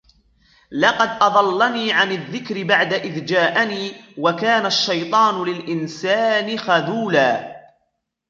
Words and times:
لقد 0.71 1.07
أضلني 1.21 1.91
عن 1.93 2.11
الذكر 2.11 2.63
بعد 2.63 2.93
إذ 2.93 3.25
جاءني 3.25 3.91
وكان 4.17 4.65
الشيطان 4.65 5.43
للإنسان 5.43 6.59
خذولا 6.59 7.55